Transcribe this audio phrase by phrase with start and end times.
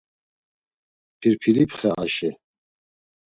[1.19, 2.29] Pirpilipxe Aşe.